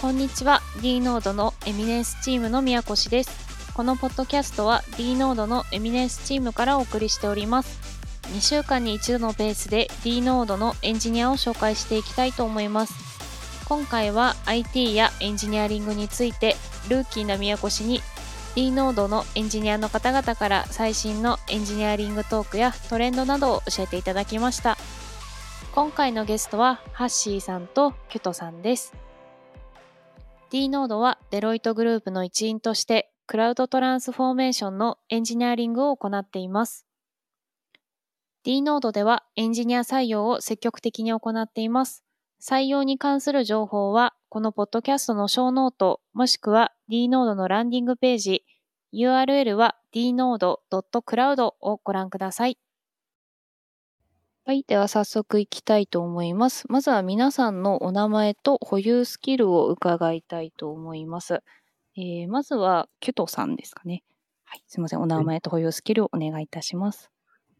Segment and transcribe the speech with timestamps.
[0.00, 0.62] こんにちは。
[0.80, 3.74] D ノードのエミネンスチームの宮越です。
[3.74, 7.78] このポッドキャストは D ノードのエミネンスチームからお送りしております。
[8.28, 12.94] 2週間に一度のペースで D ノードのエンジニアを紹介していきたいと思います。
[13.68, 16.56] 今回は IT やエンジニアリングについて
[16.88, 18.00] ルーキーな宮越に
[18.54, 24.78] D ノードのエンジニアの方々から最新のエンジニアリングトークやトレンドなどを教えていただきました。
[25.72, 28.94] 今回のゲストはハッシーさんとキュトさんです。
[30.50, 36.86] D ノードはデロイトグループの一員としてクラウドトランスフォーメーションのエンジニアリングを行っています
[38.42, 42.02] D ノードではエンジニア採用を積極的に行っています
[42.42, 48.44] 採用に関する情報はこのポッドキャストのショーノートもしくは D ノードのランディングページ
[48.92, 52.58] URL は dnode.cloud をご覧ください。
[54.46, 54.64] はい。
[54.66, 56.64] では早速いきたいと思います。
[56.68, 61.42] まずは皆さんのお名前と保有スキルを伺いたいと思います。
[61.96, 64.02] えー、まずは、キュトさんですかね。
[64.44, 64.64] はい。
[64.66, 65.00] すみません。
[65.02, 67.10] お名前と保有スキルをお願いいたします。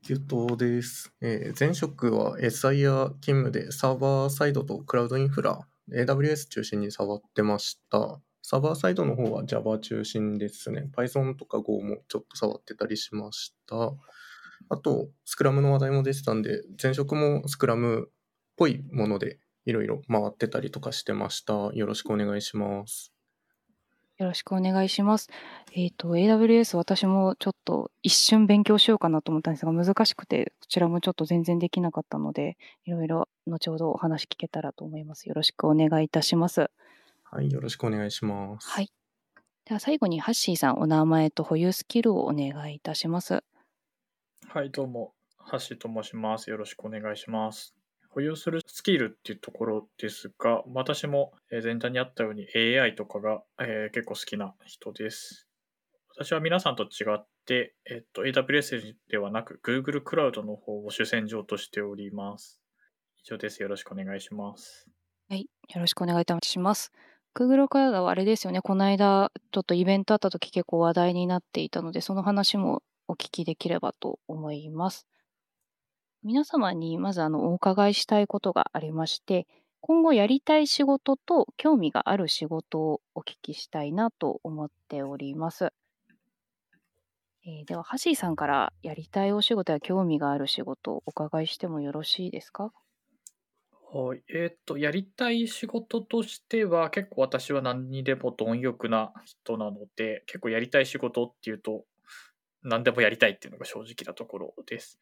[0.02, 1.12] キュトです。
[1.20, 5.60] えー、前職は SIR 勤務でサーバーサイドとクラウドインフラ、
[5.92, 8.20] AWS 中心に触ってました。
[8.42, 10.88] サーバーサイドの方は Java 中心ですね。
[10.96, 13.92] Python とか Go もちょっと触ってたりしました。
[14.70, 18.12] あと、スクラムの話題も出てたんで、前職もスクラムっ
[18.56, 21.70] ぽいものでいろいろ回ってたりとかしてました。
[21.74, 23.12] よろしくお願いします。
[24.18, 25.28] よろしくお願いします。
[25.72, 35.28] えっ、ー、と、AWS 私もちょっと一瞬勉強しようかなと思ったんですが、難しくて、こちらもちょっと全然できなかったので、いろいろ後ほどお話聞けたらと思います。
[35.28, 36.70] よろしくお願いいたします。
[37.24, 38.68] はい、よろしくお願いします。
[38.68, 38.92] はい。
[39.64, 43.42] では最後にハッシーさん、お名前と保有スキルをお願いいたします。
[44.52, 45.14] はい、どうも、
[45.52, 46.50] 橋と申します。
[46.50, 47.76] よろしくお願いします。
[48.08, 55.46] 保有するスキルっていうところですが、私も全体にあったように AI とかが、えー、結構好きな人です。
[56.16, 62.60] 私は皆さんと違って、えっと、AWS ではなく Google クラウドの方を主戦場としております。
[63.24, 63.62] 以上です。
[63.62, 64.90] よろしくお願いします。
[65.28, 66.90] はい、よろしくお願いいたします。
[67.36, 75.08] Google クラウドはあれですよね、この間、ちょっとイベントあった時結構話題になっていたので、その話もお聞きできればと思います。
[76.22, 79.48] 皆様にまずあのお伺いしたいことがありまして、
[79.80, 85.72] 今後やりたい仕事と興味がある仕事をお聞きしたいなと思っております。
[87.46, 92.70] えー、では、ハシーさんからやりたいお仕事や興味がある仕事をお伺いしてもよろしいですか？
[93.92, 94.22] はい。
[94.28, 101.86] えっと、やりたい仕事としては、結構私は何にでも貪欲な人なので、結構やりたい仕事っていうと、
[102.62, 104.98] 何でもやりたいっていうのが正直なところです。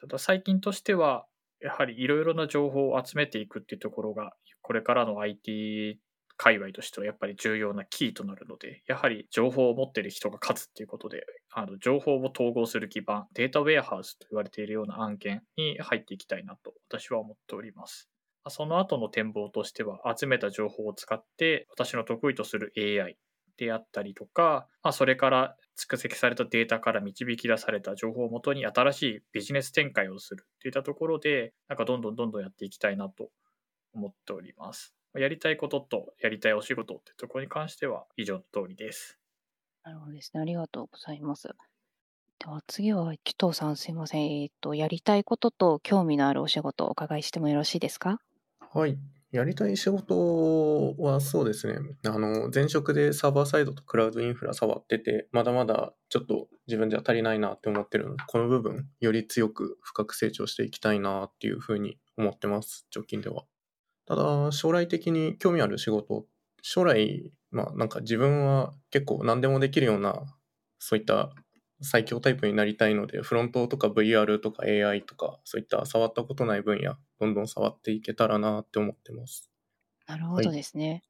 [0.00, 1.26] ただ最近としては、
[1.60, 5.98] やはりいろいろな情報を集めていくっていうところが、これからの IT
[6.36, 18.10] 界隈としてはやっぱり重要なキーとなるので、やはり情報を持っている人が勝つっていうことで、あの情報を統合する基盤、データウェアハウスと言われているような案件に入っていきたいなと私は思っております。
[18.48, 23.16] その後の展望としては、集めた情報を使って私の得意とする AI
[23.56, 33.30] であったりとか、まあ、それから蓄積されたデータから導き出された情報をもとに新しいビジネス展開をするといったところで、なんかどんどんどんどんやっていきたいなと
[33.94, 34.94] 思っております。
[35.14, 39.18] やりたいこととやりたいお仕事ってところに関しては以上の通りです。
[39.84, 40.40] なるほどですね。
[40.40, 41.48] ありがとうございます。
[42.38, 44.42] では次は、紀藤さんすいません。
[44.42, 48.20] えっ、と、やりたいことと興味のあるお仕事をお伺いしてもよろしいですか？
[48.60, 48.98] はい。
[49.32, 51.78] やりたい仕事はそうですね。
[52.06, 63.44] あの、前職でサーバーサイドとクラウドインフラ触ってて、まだまだちょっと自分じゃ足りないなって思ってるので、この部分、より強く深く成長していきたいなっていうふうに思ってます、直近では。
[64.06, 66.26] ただ、将来的に興味ある仕事、
[66.62, 70.22] 将来、まあなんか自分は結構何でもできるような、
[70.78, 71.32] そういった
[71.82, 79.50] 最強タイプになりたいので、フロントとか VR とか AI とか、そういった触ったことない分野、どんどん触っていけたらなって思ってます。
[80.06, 80.90] なるほどですね。
[80.90, 81.02] はい、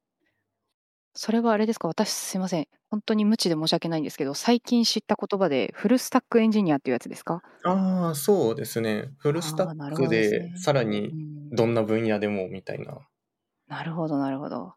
[1.15, 2.67] それはあれですか、私すいません。
[2.89, 7.41] 本当に無知で申し訳ないんですけど、最近知った言葉で、フルスタックエンジニアっていうやつですか？
[7.63, 9.13] ああ、そうですね。
[9.17, 11.11] フルスタックで、さらに
[11.51, 13.07] どんな分野でもみたいな。
[13.67, 14.75] なるほど、なるほど。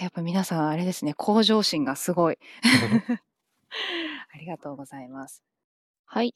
[0.00, 2.38] やっぱ皆さん、あれですね、向上心がすごい。
[4.34, 5.44] ありがとうございます。
[6.06, 6.34] はい。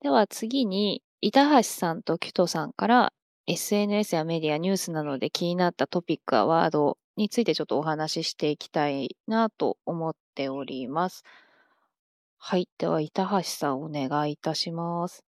[0.00, 3.12] では次に、板橋さんとキュトさんから
[3.46, 11.24] SNS やメディア、ニュースなどで気になったトピックやワードについてちょっとお話ししていきたいなと思っております。
[12.38, 12.68] はい。
[12.78, 15.24] では、板橋さんお願いいたします。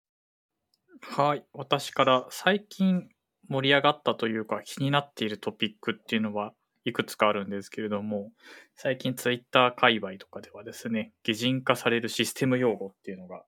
[1.02, 1.44] はい。
[1.54, 3.10] 私から最近
[3.50, 6.54] 盛り上がったというか気になっているトピックっていうのは
[6.88, 8.31] いくつかあるんですけれども、
[8.75, 13.44] 最近ツイッター界隈とかではですね、擬人化されるシステム用語っていうのが、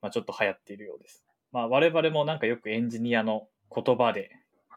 [0.00, 1.24] まあ、ちょっと流行っているようです。
[1.50, 4.30] まあ、我々もなんかよくエンジニアの言葉で、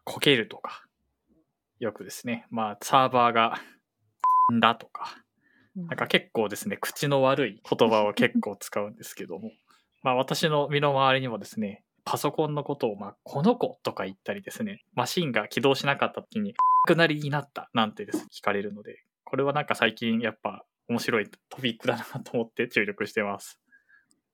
[0.05, 0.81] こけるとか、
[1.77, 3.61] よくですね、まあ、サーバーが、
[4.51, 5.15] んだとか、
[5.75, 9.51] なんか結構ですね、口の悪い言葉を結構使うんですけども、
[10.01, 16.55] まあ私の身の回りにもですね、パソコンのことを、まあ、この子とか言ったりですね、マシンが起動しなかった時に、
[16.87, 23.59] くなりになったなんてです聞かれるので、これはなんか最近やっぱ面白いトピックだなと思って注力してます。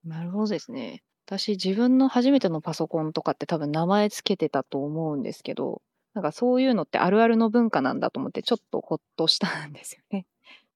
[0.06, 1.04] なるほどですね。
[1.26, 5.82] 私、自分の初めてのパソコンとかって多分名前つけてたと思うんですけど、
[6.14, 10.28] なんかそういうのってあるあるの文化なんだと思ってちょっとほっとしたんですよね。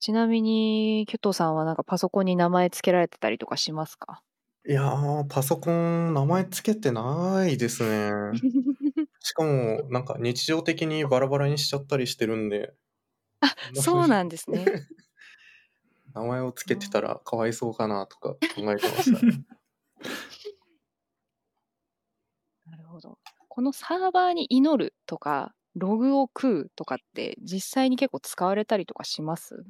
[0.01, 4.21] ちなみに、キュトさんはなんかパソコンに名前つけられてたりとかしますか？
[4.67, 8.11] いやー、パソコン名前つけてないですね。
[9.21, 12.73] しかも、なんか日常的にバラバラにしちゃったりしてるんで、
[13.41, 14.65] あ、そうなんですね。
[16.13, 18.39] 名前をつけてたらかわいそうかなとか考
[18.73, 19.43] えてましたね。
[22.65, 23.17] なるほど。
[23.47, 29.63] このサーバーに祈るとか、ログを食うとかって実際に結構使われたりとかします？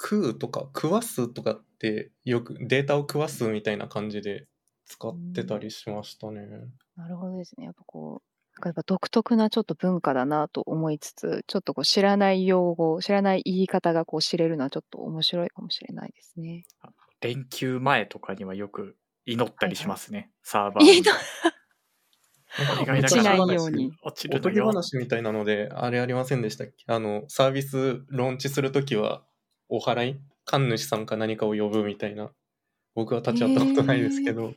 [0.00, 4.46] 食うとか食わすとかってよくデータを食わすみたいな感じで
[4.86, 6.46] 使ってたりしましたね。
[6.96, 7.64] なるほどですね。
[7.66, 16.64] やっぱこう、なんかやっぱ独特なちょっと文化だなと思いつつ、ちょっとこう知らない用語、知らない言い方がこう知れるのはちょっと面白いかもしれないですね。
[17.20, 18.96] 連休前とかにはよく
[19.26, 20.94] 祈ったりしますね、 サーバーに。
[20.94, 21.12] いいの
[22.58, 23.92] なんか落ちないように。
[24.02, 24.60] 落ちおとぎ。
[24.60, 26.84] 話みたいなので、あれありませんでしたっけ？
[26.86, 29.24] あの、サービスローンチするときは、
[29.68, 30.20] お払い？
[30.44, 32.30] 神主さんか何かを呼ぶみたいな。
[32.94, 34.54] 僕は立ち会ったことないですけど、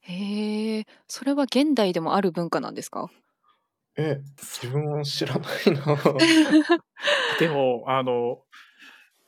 [0.00, 3.10] へえ、それは現代でもある文化なんですか？
[3.96, 5.84] え、自分は知らないな。
[7.38, 8.38] でも、あの、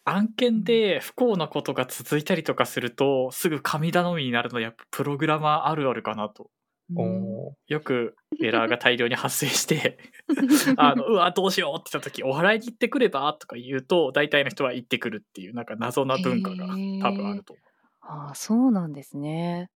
[0.05, 6.51] 案件で不幸なことが続いたりとかすると、すぐ神頼みになるのはやっぱプログラマーあるあるかなと。
[6.93, 9.99] よくエラーが大量に発生して、
[10.77, 17.75] あの、うわ、どうしようって言った時、お払いに行ってくればとか言うと、大体の人は行ってくるっていう、なんか謎な文化が多分あると思う。
[18.01, 19.71] ああ、そうなんですね。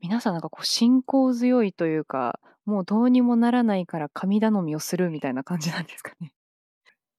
[0.00, 6.34] 皆さんなんかこう信仰強いというか、もうどうにもならないから神頼みをするみたいな感じなんですかね。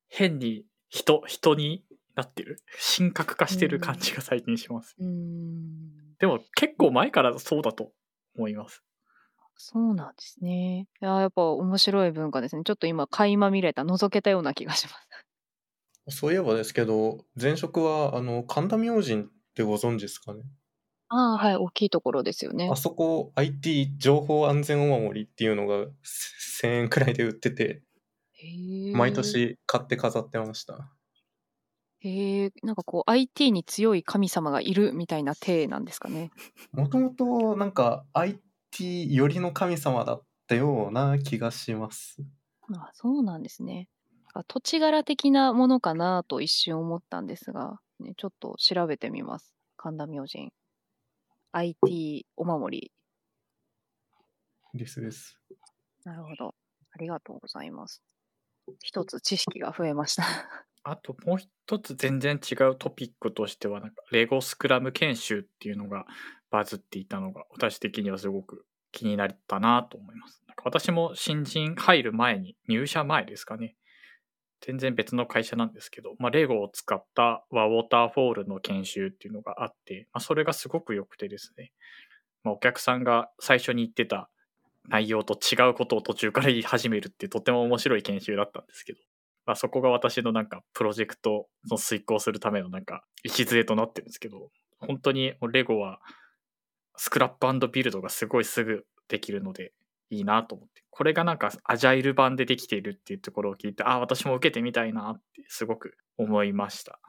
[0.10, 1.84] 変に人、人に
[2.16, 2.62] なってる？
[2.98, 4.96] 神格化してる感じが最近します。
[5.00, 6.16] うーん。
[6.20, 7.92] でも結構前からそうだと
[8.36, 8.84] 思います。
[9.56, 10.88] そうなんですね。
[11.02, 12.64] いやー、やっぱ面白い文化ですね。
[12.66, 15.08] ちょっと今垣間見れた、覗けたような気がします。
[16.10, 20.44] そういえばですけど、前職は、あの、神田明神ってご存知ですかね？
[21.10, 22.76] ああ、はい、大きいところですよねあ。
[22.76, 27.84] そこ IT 情報安全お守りっていうのが1000円くらいで売ってて。
[28.94, 29.14] 毎。
[29.14, 30.92] 年買って飾ってました。
[32.00, 36.32] へえ、なんかこう IT に強い神様がいるみたいな体なんですかね？
[36.74, 38.42] もともとなんか IT
[38.82, 42.24] 寄りの神様だったような気がします。
[42.74, 43.90] あそうなんですね。
[44.34, 49.54] あ土地柄的なものかなと一瞬思ったんですが、ね、ちょっと調べてみます。
[49.78, 50.54] 神田明神。
[51.52, 52.92] IT お守り。
[54.74, 55.40] ですです。
[56.04, 56.56] なるほど。
[56.92, 58.02] ありがとうございます。
[58.82, 60.24] 一つ知識が増えました。
[60.84, 66.06] あともう一つ全然違うトピックとしては、なんかレゴスクラム研修っていうのが
[66.50, 70.42] バズっていたのが、私的にはすごく気になったなと思います。
[70.64, 73.76] 私も新人入る前に、入社前ですかね。
[74.62, 81.74] 全然別の会社なんですけど、まあ、レゴを使ったワウォーターフォールの研修っていうのがあって、まあ、それがすごく良くてですね、
[82.46, 84.30] まあ、お客さんが最初に言ってた
[84.88, 89.00] 内容と違うことを途中から言い始めるってとても面白い研修だったんですけど、
[89.46, 96.00] まあ、そこが私のなんかプロジェクトの遂行するためのなんか礎となってるんですけど、本当にレゴは
[96.96, 99.74] スクラップビルドがすごいすぐできるので
[100.10, 107.00] いいなと思って、これがなんかアジャイル版でできているっていうところを聞いて、ああ、私も受けてみたいなってすごく思いました。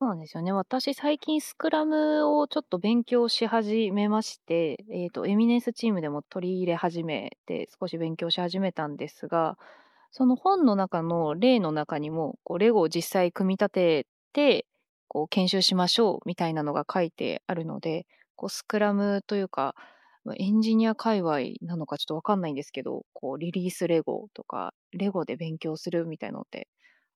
[0.00, 0.52] そうなんですよね。
[0.52, 9.56] 私、最近スクラムをちょっと勉強し始めまして、えっ、と、エミネンスチームでも取り入れ始めて、少し勉強し始めたんですが、
[10.10, 14.66] その本の中の例の中にも、こうレゴを実際組み立てて、
[15.08, 19.74] こう研修しましょうみたいなのが書いてあるので、こうスクラムというか、
[20.38, 26.68] エンジニア界隈なのかちょっとわかんないんですけど、こうリリースレゴとか、レゴで勉強するみたいのって、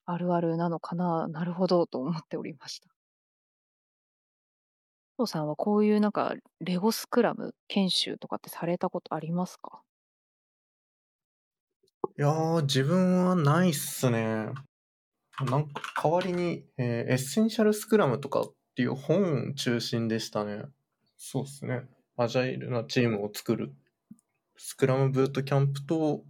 [0.04, 2.88] あるあるなのかな、なるほどと思っておりました。
[5.16, 9.82] キュトさんはこういうなんかレゴスクラム研修とかってされたことありますか？
[12.16, 14.52] いやー、自分はないっすね。
[15.40, 20.64] なんか代わりに、えーエッセンシャルスクラムとかっていう本中心でしたね。
[21.18, 21.82] そうですね。
[22.16, 23.74] アジャイルなチームを作る。
[24.56, 26.24] スクラムブートキャンプと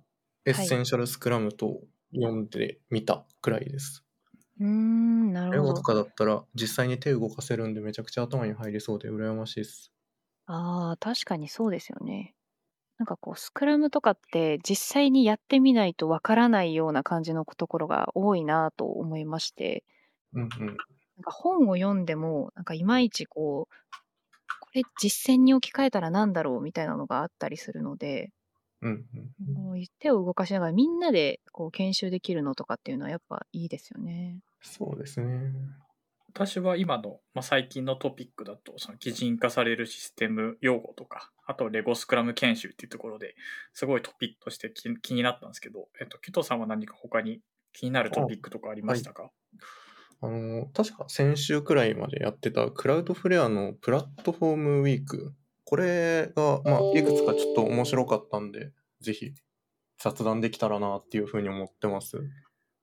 [0.47, 1.83] エッセンシャルスクラムと
[2.14, 4.04] 読んでみたくらいです。
[4.61, 5.64] うーん、なるほど。
[5.64, 9.92] 英語とかだったら実際に手動かせるんでめちゃくちゃ頭に入りそうで羨ましいです。
[10.47, 12.35] ああ、確かにそうですよね。
[12.99, 19.85] なんかこう、スクラムとかって実際にやってみないとわからないような感じのところが多いなと思いまして、
[20.33, 20.83] うんうん。
[21.16, 23.75] なんか本を読んでも、なんかいまいちこう、
[24.82, 28.30] これ実践に置き換えたらなんだろうみたいなのがあったりするので、
[28.82, 29.04] うん
[29.49, 29.85] うんうん。
[29.99, 34.38] 手を動かしながらみんなでこう研修できるのとかっていうのはやっぱいいですよね。
[34.61, 35.52] そうですね。
[36.35, 43.35] 私は今の、まあ、最近のトピックだとその擬人化されるシステム用語とかあとレゴスクラム研修っていうところで
[43.73, 47.40] すごいトピックとして気気になったんですけど、えっと、キトさんは何か他に
[47.73, 49.30] 気になるトピックとかありましたか、
[50.20, 55.34] あの、確か先週くらいまでやってたクラウドフレアのプラットフォームウィーク。
[55.64, 59.32] これが、まあ、いくつかちょっと面白かったんで、ぜひ
[59.98, 62.18] 雑談できたらなっていうふうに思ってます。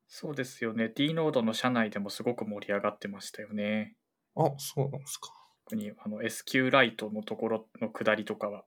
[0.07, 3.95] そうですよね D ノードの社内でもすごく盛り上がってましたよね
[4.35, 5.29] あ、そうなんですか。
[5.65, 8.65] 特にあの SQ ライトのところの下りとかは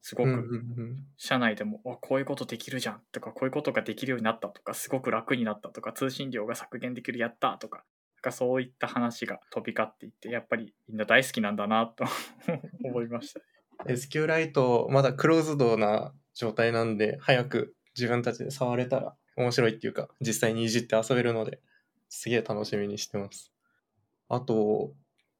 [0.00, 1.06] すごくうん。
[1.16, 7.84] 社内でも、あこういうことできるじゃんとかこういうことができるようになったとかすごく楽になったとか通信量が削減できるやったとか
[8.18, 12.04] なんかそういった話が飛び交っていてやっぱりみんな大好きなんだなと
[12.84, 13.40] 思いました。
[13.86, 21.60] SQ ライト、まだクローズドな状態なんで、早く自分たちで触れたら面白いっていうか、実際にいじって遊べるので、
[22.08, 23.52] すげえ楽しみにしてます。
[24.28, 24.94] あと、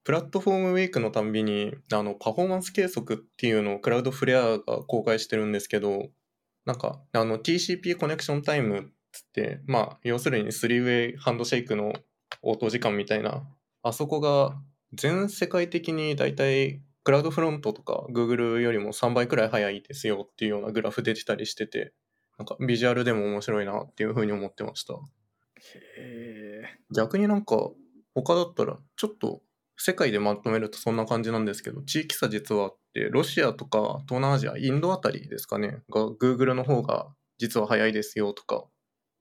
[0.04, 6.10] プラットフォームウィークのたんびに、あの、パフォーマンス計測っていうのをクラウドフレアが公開してるんですけど、
[6.64, 8.82] なんか、あの、TCP コネクションタイムっ
[9.12, 11.92] つって、まあ、要するに 3way ハンドシェイクの
[12.42, 13.42] 応答時間みたいな、
[13.82, 14.60] あそこが
[14.92, 21.92] 全世界的にだいたいクラウドフロントとか Google よりも3倍くらい早いですよっていうようなグラフ出てたりしてて、
[22.38, 24.94] なんかビジュアルでも面白いなっていうふうに思ってました。
[24.94, 27.70] へー逆になんか
[28.14, 29.42] 他だったらちょっと
[29.76, 37.08] 世界でまとめるとそんな感じなんですけど、地域差実はあって、ロシアとか東南アジア、インドあたりですかね、が Google の方が
[37.38, 38.64] 実は早いですよとか、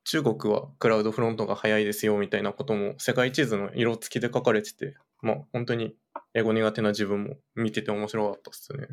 [0.10, 5.96] 中国はクラウドフロントが早いですよみたいなことも世界地図の色付きで書かれてて、まあ本当に
[6.34, 8.88] 英語苦手な自分も見てて面白かったっすね。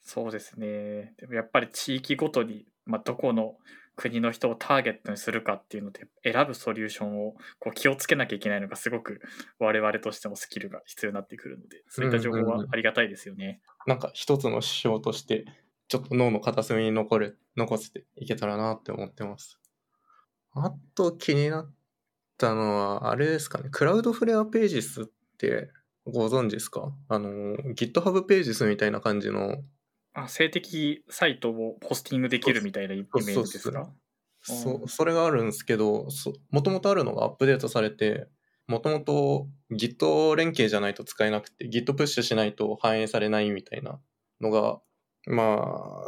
[0.00, 3.56] そうですねでもやっぱり地域ごとに、まあ、どこの
[3.96, 9.20] 国の人をターゲットにするかっていうので選ぶソリューションをこう気をつけなきゃいけないのがすごく
[9.58, 13.60] 我々としてもスキルが必要になってくるのでそういった情報はありがたいですよね。
[13.86, 15.44] なんか一つの指標として、
[15.88, 19.58] ちょっと脳の片隅に残る、残せていけたらなって思ってます。
[20.54, 21.72] あと気になっ
[22.36, 25.04] たのは、あれですかね、クラウドフレアページスっ
[25.38, 25.70] て
[26.04, 26.92] ご存知ですか？
[27.08, 29.56] あの、GitHub ページスみたいな感じの、
[30.14, 33.92] あ性的サイトをポスティングできるみたいなイメージですか？
[34.40, 38.28] そそれがあるんですけど、そもともとあるのがアップデートされて、
[38.66, 44.00] もともと Git 連携じゃないと使えなくて、Git プッシュしないと反映されないみたいな
[44.40, 44.80] のが、
[45.26, 45.62] ま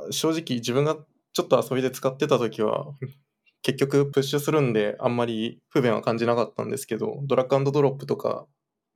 [0.08, 0.96] あ、正直自分が
[1.32, 2.94] ちょっと遊びで使ってた時は、
[3.72, 8.46] 結局プッシュするんであんまり不便は感じなかったんですけど、ドラッグアンドドロップとか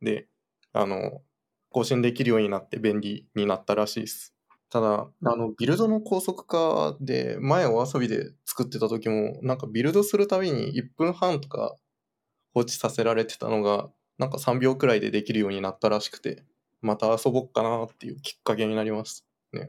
[0.02, 0.26] で、
[0.72, 1.22] あの、
[1.70, 4.34] 更新できるようになって便利になったらしいです。
[4.70, 11.76] ただ、あの、ビルドの高速化で、前お遊びで作ってた時も、なんかビルドするたびに1分半とか
[12.54, 16.44] 放置させられてたのが、なんか3秒くらいでできるようになったらしくて、
[16.80, 19.24] また遊ぼっかなっていうきっかけになります。
[19.52, 19.68] ね。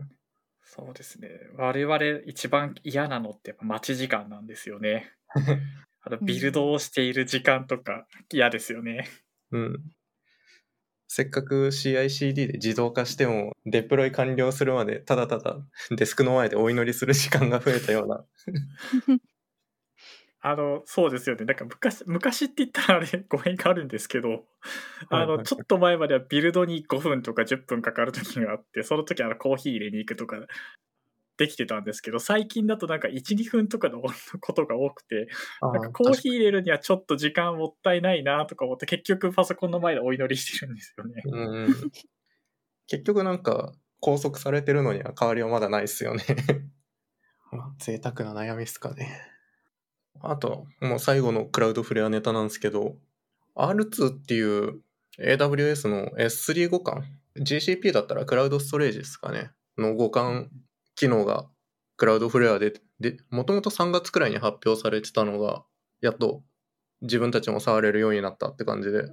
[0.76, 5.12] そうですね我々一番嫌なのってやっぱ待ち時間なんですよね。
[6.02, 9.08] あのビルドをしている時間とか嫌ですよね。
[9.52, 9.78] うん。
[11.08, 15.58] せっかく CICD で自動化しても、デプロイ完了するまで、ただただ
[15.96, 18.26] デスクの前でお祈りする時間が増えたような。
[20.48, 24.46] あのそうですよねなんか昔昔って言ったらあれ 語弊があるんですけど
[25.10, 30.40] あのちょっと前まではビルドに5分とか10分かかる時があってその時あのコーヒー入れに行くとか
[31.38, 34.04] できてたんですけど最近だとなんか12分とかの
[34.40, 35.28] ことが多くて
[35.62, 41.24] なんかコーヒー入れるにはちょっと時間もったいないなとか思って結局パソコンの前でお祈りしてるんですよね。
[41.26, 41.76] うん。
[42.88, 46.24] 結局なんか、拘束されてるのには変わりはまだないっすよね。
[47.52, 49.35] まあ、贅沢な悩みっすかね。
[50.22, 52.96] あと、もう最後のクラウドフレアネタなんですけど、
[53.56, 54.82] R2 っていう
[55.20, 57.04] AWS の S3 互換、
[57.38, 60.48] GCP だったらクラウドストレージですかね、の互換
[60.96, 61.48] 機能が
[61.98, 65.64] クラウドフレアで、で、もともと3月くらいに発表されてたのが、
[66.02, 66.44] やっと
[67.02, 69.04] 自分たちも触れるようになったって感じで。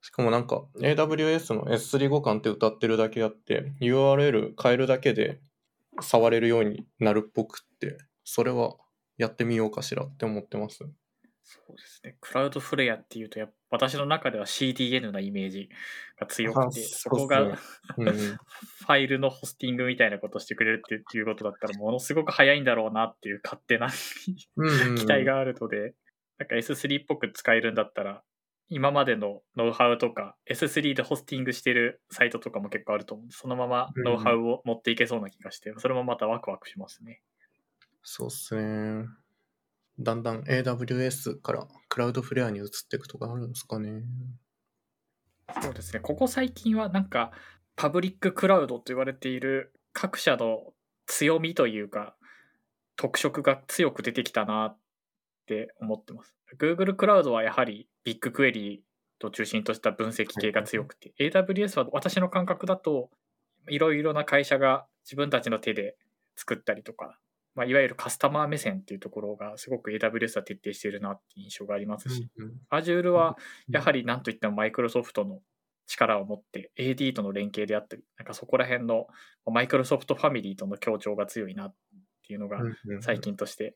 [0.00, 5.40] しかもなんか AWS の S3 互換って歌ってるだけあって、URL 変えるだけで
[6.00, 8.76] 触れるようになるっぽくって、それは
[9.18, 10.78] やってみようかしらって思ってます。
[11.50, 12.16] そうですね。
[12.20, 15.70] クラウドフレアっていうと、やっぱ私の中では CDN なイメージ
[16.20, 18.06] が強くて、あそこがそうん。
[18.12, 23.88] ファイルのホスティングみたいなことをしてくれるっていうことだったら、ものすごく早いんだろうなっていう勝手な
[24.98, 25.94] 期待があるので、
[26.36, 28.22] なんか S3 っぽく使えるんだったら、
[28.68, 37.22] 今までのノウハウとか、S3 でホスティングしてるサイトとかも結構あると思うんで、そのままノウハウを持っていけそうな気がして、それもまたワクワクしますね。
[38.02, 39.06] そうっすね。
[39.98, 44.02] だんだん AWS からクラウドフレアに移っていくとかあるんですかね。
[45.62, 46.00] そうですね。
[46.00, 47.32] ここ最近はなんか、
[47.74, 50.72] パブリッククラウドと言われている各社の
[51.06, 52.16] 強みというか、
[52.96, 54.78] 特色が強く出てきたなっ
[55.46, 56.34] て思ってます。
[56.58, 58.80] Google クラウドはやはりビッグクエリー
[59.20, 63.10] と中心とした分析系が強くて、AWS は私の感覚だと、
[63.68, 65.96] いろいろな会社が自分たちの手で
[66.36, 67.18] 作ったりとか、
[67.58, 72.52] まあ、いわゆるカスタマー目線っていうところがすごく AWS は徹底しているなって印象がありますし、うんうん。
[72.70, 73.36] Azure は
[73.68, 73.74] うん。
[73.74, 75.40] やはり何といってもマイクロソフトの
[75.88, 79.08] 力を持って AD との連携であったり、なんかそこら辺の
[79.44, 81.74] マイクロソフトファミリーとの協調が強いなっ
[82.28, 82.58] ていうのが
[83.00, 83.74] 最近として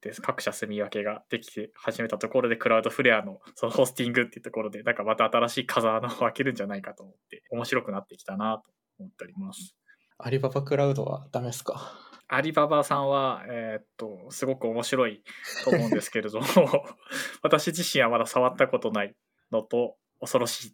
[0.00, 9.76] で各社住み分けができて始めたところでクラウドフレアのそのホスティングっていうところでなんかまた新しい風穴を開けるんじゃないかと思って面白くなってきたなと思っております。
[10.18, 11.92] アリババクラウドはダメですか？
[12.28, 15.22] アリババさんは、えーっと、すごく面白い
[15.64, 16.46] と思うんですけれども、
[17.42, 19.14] 私自身はまだ触ったことない
[19.50, 20.66] のと、恐ろし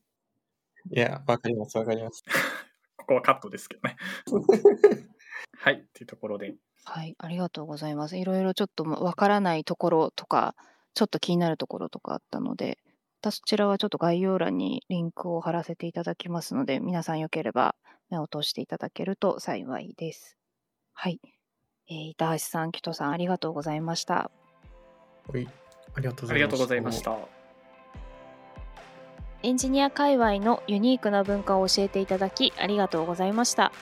[0.93, 0.97] い。
[0.97, 2.23] いや、わかります、わかります。
[2.97, 3.97] ここはカットですけどね。
[5.59, 6.55] はい、っていうところで。
[6.85, 8.17] はい、ありがとうございます。
[8.17, 10.55] いろいろちょっとわからないところとか、
[10.95, 12.79] ちょっと気になるところとかあったので、
[13.23, 17.75] そちらはちょっと概要欄にリンクを貼らせていただきますので、皆さんよければ
[18.11, 20.37] 目を通していただけると幸いです。
[20.93, 21.21] はい。
[21.89, 24.31] えー板橋さん、キトさん、ありがとうございました。
[25.33, 25.49] はい、
[25.95, 26.33] ありがとうございました。
[26.33, 27.41] ありがとうございました。
[29.43, 33.73] エンジニア界隈のユニークな文化を教えていただきありがとうございました。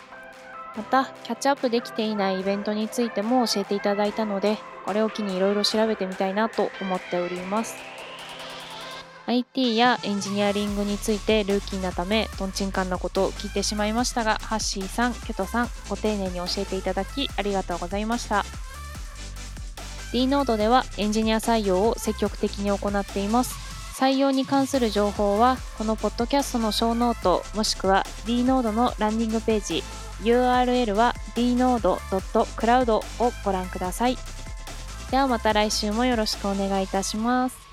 [0.76, 7.74] また、キャッチアップできていないイベントについても教えていただいたので、これを機にいろいろ調べてみたいなと思っております。
[9.28, 18.46] IT やエンジニアリングについてルーキーなため、とんちんかんなことを聞いてしまいましたが、ハッシーさん、キュトさん、ご丁寧に教えていただきありがとうございました。
[20.12, 23.68] D ノードではエンジニア採用を積極的に行っています。
[23.98, 29.82] 採用に関する情報はこのポッドキャストのショーノートもしくは D ノードのランディングページ
[30.22, 33.02] URL は dnode.cloud を
[33.44, 34.16] ご覧ください
[35.10, 37.67] ではまた来週もよろしくお願いいたします